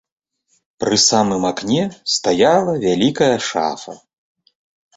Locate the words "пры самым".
0.83-1.45